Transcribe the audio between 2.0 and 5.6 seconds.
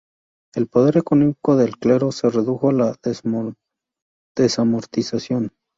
se redujo con la desamortización.